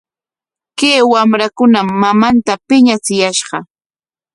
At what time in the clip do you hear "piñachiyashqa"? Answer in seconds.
2.67-3.57